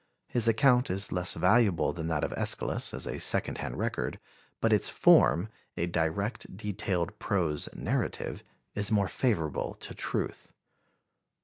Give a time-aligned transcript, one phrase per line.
[0.25, 4.19] His account is less valuable than that of Æschylus as a second hand record,
[4.59, 8.43] but its form a direct, detailed prose narrative
[8.73, 10.53] is more favorable to truth.